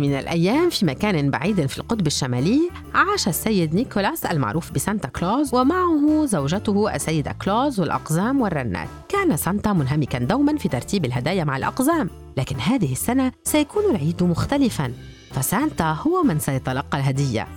من 0.00 0.14
الأيام 0.14 0.70
في 0.70 0.86
مكان 0.86 1.30
بعيد 1.30 1.66
في 1.66 1.78
القطب 1.78 2.06
الشمالي 2.06 2.70
عاش 2.94 3.28
السيد 3.28 3.74
نيكولاس 3.74 4.26
المعروف 4.26 4.72
بسانتا 4.72 5.08
كلوز 5.08 5.54
ومعه 5.54 6.26
زوجته 6.26 6.94
السيدة 6.94 7.32
كلوز 7.44 7.80
والأقزام 7.80 8.40
والرنات. 8.40 8.88
كان 9.08 9.36
سانتا 9.36 9.72
منهمكا 9.72 10.18
دوما 10.18 10.56
في 10.56 10.68
ترتيب 10.68 11.04
الهدايا 11.04 11.44
مع 11.44 11.56
الأقزام 11.56 12.10
لكن 12.36 12.56
هذه 12.56 12.92
السنة 12.92 13.32
سيكون 13.44 13.84
العيد 13.90 14.22
مختلفا. 14.22 14.92
فسانتا 15.32 15.92
هو 15.92 16.22
من 16.22 16.38
سيتلقى 16.38 16.98
الهدية. 16.98 17.48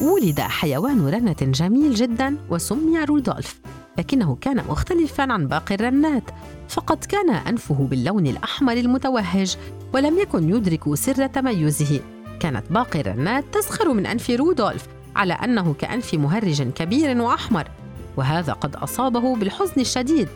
ولد 0.00 0.40
حيوان 0.40 1.08
رنة 1.08 1.36
جميل 1.40 1.94
جدا 1.94 2.36
وسمي 2.50 3.04
رودولف. 3.04 3.60
لكنه 3.98 4.36
كان 4.40 4.64
مختلفا 4.68 5.32
عن 5.32 5.46
باقي 5.46 5.74
الرنات 5.74 6.22
فقد 6.68 7.04
كان 7.04 7.30
أنفه 7.30 7.74
باللون 7.74 8.26
الأحمر 8.26 8.72
المتوهج 8.72 9.56
ولم 9.94 10.18
يكن 10.18 10.50
يدرك 10.50 10.94
سر 10.94 11.26
تميزه. 11.26 12.00
كانت 12.40 12.72
باقي 12.72 13.00
الرنات 13.00 13.44
تسخر 13.52 13.92
من 13.92 14.06
أنف 14.06 14.30
رودولف 14.30 14.86
على 15.16 15.32
أنه 15.32 15.74
كأنف 15.78 16.14
مهرج 16.14 16.62
كبير 16.62 17.20
وأحمر 17.20 17.70
وهذا 18.16 18.52
قد 18.52 18.76
أصابه 18.76 19.36
بالحزن 19.36 19.80
الشديد. 19.80 20.28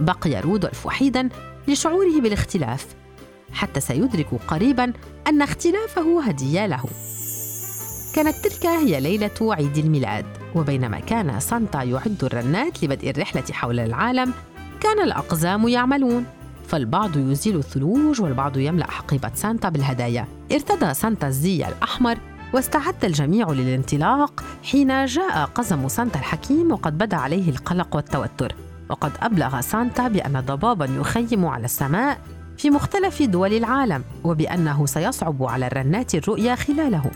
بقي 0.00 0.40
رودولف 0.40 0.86
وحيدا 0.86 1.28
لشعوره 1.68 2.20
بالاختلاف 2.20 2.86
حتى 3.52 3.80
سيدرك 3.80 4.26
قريبا 4.48 4.92
أن 5.26 5.42
اختلافه 5.42 6.22
هدية 6.22 6.66
له. 6.66 6.84
كانت 8.14 8.36
تلك 8.36 8.66
هي 8.66 9.00
ليلة 9.00 9.30
عيد 9.40 9.78
الميلاد. 9.78 10.39
وبينما 10.54 11.00
كان 11.00 11.40
سانتا 11.40 11.82
يعد 11.82 12.24
الرنات 12.24 12.84
لبدء 12.84 13.10
الرحلة 13.10 13.44
حول 13.52 13.80
العالم 13.80 14.32
كان 14.80 15.00
الأقزام 15.00 15.68
يعملون. 15.68 16.24
فالبعض 16.68 17.16
يزيل 17.16 17.56
الثلوج 17.56 18.20
والبعض 18.20 18.56
يملأ 18.56 18.90
حقيبة 18.90 19.30
سانتا 19.34 19.68
بالهدايا. 19.68 20.26
ارتدى 20.52 20.94
سانتا 20.94 21.28
الزي 21.28 21.68
الأحمر 21.68 22.18
واستعد 22.54 23.04
الجميع 23.04 23.50
للانطلاق 23.50 24.44
حين 24.64 25.04
جاء 25.04 25.44
قزم 25.54 25.88
سانتا 25.88 26.18
الحكيم 26.18 26.72
وقد 26.72 26.98
بدا 26.98 27.16
عليه 27.16 27.50
القلق 27.50 27.96
والتوتر. 27.96 28.54
وقد 28.90 29.12
أبلغ 29.20 29.60
سانتا 29.60 30.08
بأن 30.08 30.40
ضبابا 30.40 30.84
يخيم 30.84 31.46
على 31.46 31.64
السماء 31.64 32.18
في 32.58 32.70
مختلف 32.70 33.22
دول 33.22 33.52
العالم 33.52 34.04
وبأنه 34.24 34.86
سيصعب 34.86 35.42
على 35.42 35.66
الرنات 35.66 36.14
الرؤية 36.14 36.54
خلاله. 36.54 37.10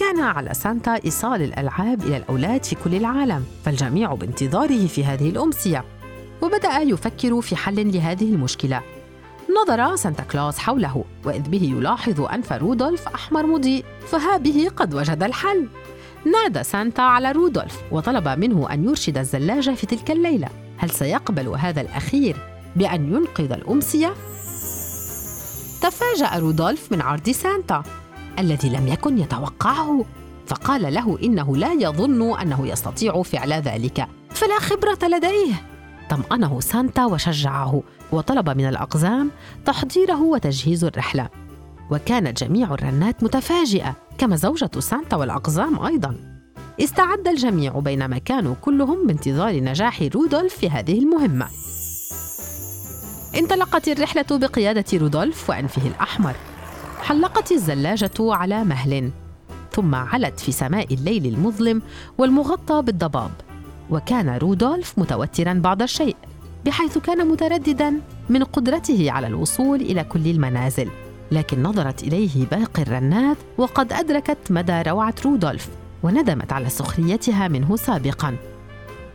كان 0.00 0.20
على 0.20 0.54
سانتا 0.54 1.04
إيصال 1.04 1.42
الألعاب 1.42 2.02
إلى 2.02 2.16
الأولاد 2.16 2.64
في 2.64 2.76
كل 2.84 2.94
العالم 2.94 3.44
فالجميع 3.64 4.14
بانتظاره 4.14 4.86
في 4.86 5.04
هذه 5.04 5.28
الأمسية. 5.30 5.84
وبدأ 6.42 6.78
يفكر 6.78 7.40
في 7.40 7.56
حل 7.56 7.92
لهذه 7.92 8.24
المشكلة. 8.24 8.82
نظر 9.62 9.96
سانتا 9.96 10.22
كلاوس 10.22 10.58
حوله 10.58 11.04
وإذ 11.24 11.48
به 11.48 11.62
يلاحظ 11.62 12.20
أنف 12.20 12.52
رودولف 12.52 13.08
أحمر 13.08 13.46
مضيء 13.46 13.84
فها 14.06 14.36
به 14.36 14.70
قد 14.76 14.94
وجد 14.94 15.22
الحل. 15.22 15.68
نادى 16.32 16.64
سانتا 16.64 17.02
على 17.02 17.32
رودولف 17.32 17.78
وطلب 17.92 18.28
منه 18.28 18.72
أن 18.72 18.84
يرشد 18.84 19.18
الزلاجة 19.18 19.70
في 19.70 19.86
تلك 19.86 20.10
الليلة. 20.10 20.48
هل 20.76 20.90
سيقبل 20.90 21.48
هذا 21.48 21.80
الأخير 21.80 22.36
بأن 22.76 23.14
ينقذ 23.14 23.52
الأمسية؟ 23.52 24.14
تفاجأ 25.82 26.38
رودولف 26.38 26.92
من 26.92 27.00
عرض 27.00 27.30
سانتا. 27.30 27.82
الذي 28.40 28.68
لم 28.68 28.88
يكن 28.88 29.18
يتوقعه 29.18 30.04
فقال 30.46 30.94
له 30.94 31.18
إنه 31.22 31.56
لا 31.56 31.72
يظن 31.72 32.38
أنه 32.40 32.68
يستطيع 32.68 33.22
فعل 33.22 33.52
ذلك. 33.52 34.08
فلا 34.30 34.58
خبرة 34.58 34.98
لديه. 35.08 35.54
طمأنه 36.10 36.60
سانتا 36.60 37.04
وشجعه 37.04 37.82
وطلب 38.12 38.50
من 38.50 38.68
الأقزام 38.68 39.30
تحضيره 39.64 40.22
وتجهيز 40.22 40.84
الرحلة. 40.84 41.28
وكانت 41.90 42.44
جميع 42.44 42.74
الرنات 42.74 43.22
متفاجئة 43.22 43.96
كما 44.18 44.36
زوجة 44.36 44.70
سانتا 44.78 45.16
والأقزام 45.16 45.78
أيضا. 45.86 46.16
استعد 46.80 47.28
الجميع 47.28 47.78
بينما 47.78 48.18
كانوا 48.18 48.54
كلهم 48.60 49.06
بانتظار 49.06 49.60
نجاح 49.60 50.02
رودولف 50.14 50.54
في 50.54 50.70
هذه 50.70 50.98
المهمة. 50.98 51.48
انطلقت 53.38 53.88
الرحلة 53.88 54.26
بقيادة 54.30 54.84
رودولف 54.98 55.50
وأنفه 55.50 55.86
الأحمر. 55.86 56.34
حلقت 57.02 57.52
الزلاجة 57.52 58.10
على 58.20 58.64
مهل 58.64 59.10
ثم 59.72 59.94
علت 59.94 60.40
في 60.40 60.52
سماء 60.52 60.94
الليل 60.94 61.26
المظلم 61.26 61.82
والمغطى 62.18 62.82
بالضباب 62.82 63.30
وكان 63.90 64.28
رودولف 64.28 64.98
متوترا 64.98 65.52
بعض 65.52 65.82
الشيء 65.82 66.16
بحيث 66.66 66.98
كان 66.98 67.28
مترددا 67.28 68.00
من 68.28 68.44
قدرته 68.44 69.10
على 69.10 69.26
الوصول 69.26 69.80
إلى 69.80 70.04
كل 70.04 70.26
المنازل 70.26 70.88
لكن 71.32 71.62
نظرت 71.62 72.02
إليه 72.02 72.46
باقي 72.46 72.82
الرنات 72.82 73.36
وقد 73.58 73.92
أدركت 73.92 74.38
مدى 74.50 74.82
روعة 74.82 75.14
رودولف 75.24 75.68
وندمت 76.02 76.52
على 76.52 76.68
سخريتها 76.68 77.48
منه 77.48 77.76
سابقا. 77.76 78.36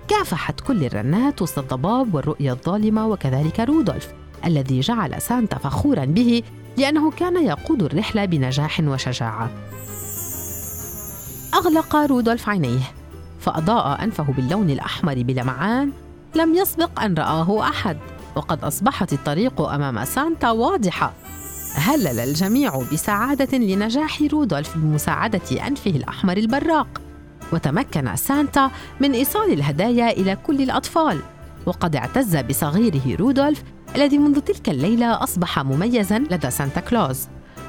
كافحت 0.08 0.60
كل 0.60 0.86
الرنات 0.86 1.42
وسط 1.42 1.60
الضباب 1.60 2.16
والرؤية 2.16 2.52
الظالمة 2.52 3.08
وكذلك 3.08 3.60
رودولف 3.60 4.14
الذي 4.46 4.80
جعل 4.80 5.22
سانتا 5.22 5.58
فخورا 5.58 6.06
به 6.06 6.44
لأنه 6.78 7.12
كان 7.12 7.46
يقود 7.46 7.84
الرحلة 7.84 8.26
بنجاح 8.26 8.80
وشجاعة. 8.80 9.50
أغلق 11.54 11.96
رودولف 11.96 12.50
عينيه 12.50 12.92
فأضاء 13.40 14.04
أنفه 14.04 14.24
باللون 14.24 14.70
الأحمر 14.70 15.14
بلمعان 15.14 15.92
لم 16.36 16.56
يسبق 16.56 17.02
أن 17.02 17.14
رآه 17.14 17.70
أحد 17.70 17.98
وقد 18.36 18.64
أصبحت 18.64 19.14
الطريق 19.14 19.62
أمام 19.62 20.06
سانتا 20.06 20.52
واضحة. 20.52 21.14
هلل 21.76 22.20
الجميع 22.20 22.82
بسعادة 22.94 23.58
لنجاح 23.58 24.22
رودولف 24.32 24.78
بمساعدة 24.78 25.68
أنفه 25.68 25.92
الأحمر 25.92 26.38
البراق. 26.38 27.02
وتمكن 27.54 28.16
سانتا 28.16 28.72
من 29.00 29.14
إيصال 29.14 29.54
الهدايا 29.54 30.12
إلى 30.12 30.36
كل 30.36 30.62
الأطفال 30.62 31.20
وقد 31.66 31.96
اعتز 31.96 32.38
بصغيره 32.38 33.16
رودولف 33.16 33.64
الذي 33.96 34.18
منذ 34.18 34.40
تلك 34.40 34.70
الليلة 34.70 35.24
أصبح 35.24 35.60
مميزا 35.60 36.20
لدى 36.20 36.52
سانتا 36.52 36.80
كلوز 36.80 37.28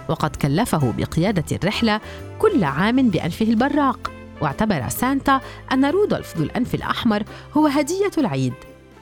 وقد 0.08 0.36
كلفه 0.36 0.94
بقيادة 0.98 1.56
الرحلة 1.56 2.00
كل 2.38 2.64
عام 2.64 3.10
بأنفه 3.10 3.46
البراق. 3.46 4.12
واعتبر 4.40 4.88
سانتا 4.88 5.40
أن 5.72 5.84
رودولف 5.84 6.36
ذو 6.36 6.44
الأنف 6.44 6.74
الأحمر 6.74 7.22
هو 7.56 7.66
هدية 7.66 8.10
العيد. 8.18 8.52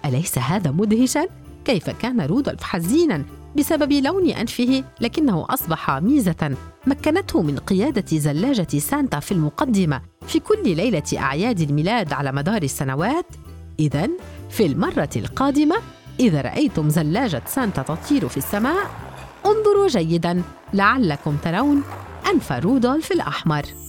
أليس 0.05 0.39
هذا 0.39 0.71
مدهشا؟ 0.71 1.27
كيف 1.65 1.91
كان 1.91 2.21
رودولف 2.21 2.63
حزينا 2.63 3.25
بسبب 3.57 3.93
لون 3.93 4.31
أنفه؟ 4.31 4.85
لكنه 5.01 5.47
أصبح 5.51 5.91
ميزة 5.91 6.57
مكنته 6.87 7.43
من 7.43 7.59
قيادة 7.59 8.19
زلاجة 8.19 8.79
سانتا 8.79 9.21
في 9.21 9.33
المقدمة 9.33 10.01
في 10.27 10.39
كل 10.39 10.77
ليلة 10.77 11.03
أعياد 11.17 11.61
الميلاد 11.61 12.13
على 12.13 12.33
مدار 12.33 12.63
السنوات. 12.63 13.27
إذا 13.81 14.09
في 14.51 14.67
المرة 14.67 15.11
القادمة 15.17 15.77
إذا 16.21 16.41
رأيتم 16.41 16.89
زلاجة 16.89 17.43
سانتا 17.47 17.83
تطير 17.83 18.29
في 18.29 18.37
السماء 18.37 18.91
انظروا 19.47 19.89
جيدا 19.89 20.43
لعلكم 20.75 21.37
ترون 21.45 21.83
أنف 22.31 22.53
رودولف 22.53 23.13
الأحمر. 23.13 23.84